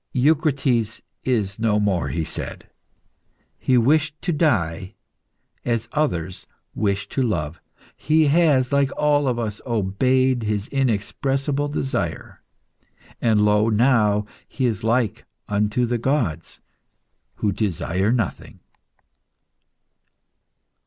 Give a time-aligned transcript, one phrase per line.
[0.13, 2.67] "Eucrites is no more," he said.
[3.59, 4.95] "He wished to die
[5.63, 7.61] as others wish to love.
[7.95, 12.41] He has, like all of us, obeyed his inexpressible desire.
[13.21, 16.61] And, lo, now he is like unto the gods,
[17.35, 18.59] who desire nothing."